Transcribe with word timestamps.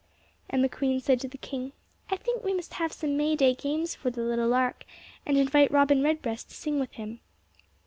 And 0.49 0.63
the 0.63 0.67
queen 0.67 0.99
said 0.99 1.19
to 1.19 1.27
the 1.27 1.37
king, 1.37 1.73
"I 2.09 2.15
think 2.17 2.43
we 2.43 2.55
must 2.55 2.73
have 2.73 2.91
some 2.91 3.15
May 3.15 3.35
day 3.35 3.53
games 3.53 3.93
for 3.93 4.09
the 4.09 4.23
little 4.23 4.47
lark, 4.47 4.83
and 5.27 5.37
invite 5.37 5.69
robin 5.69 6.01
redbreast 6.01 6.49
to 6.49 6.55
sing 6.55 6.79
with 6.79 6.93
him." 6.93 7.19